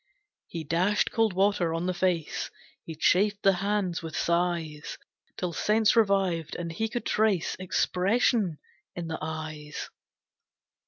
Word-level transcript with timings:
He 0.47 0.63
dashed 0.63 1.11
cold 1.11 1.33
water 1.33 1.75
on 1.75 1.85
the 1.85 1.93
face, 1.93 2.49
He 2.83 2.95
chafed 2.95 3.43
the 3.43 3.53
hands, 3.61 4.01
with 4.01 4.17
sighs, 4.17 4.97
Till 5.37 5.53
sense 5.53 5.95
revived, 5.95 6.55
and 6.55 6.71
he 6.71 6.89
could 6.89 7.05
trace 7.05 7.55
Expression 7.59 8.57
in 8.95 9.07
the 9.09 9.19
eyes. 9.21 9.91